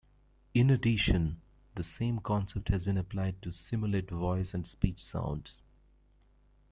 In 0.55 0.71
addition, 0.71 1.41
the 1.75 1.83
same 1.83 2.21
concept 2.21 2.69
has 2.69 2.85
been 2.85 2.97
applied 2.97 3.39
to 3.43 3.51
simulate 3.51 4.09
voice 4.09 4.51
and 4.55 4.65
speech 4.65 5.05
sounds. 5.05 5.61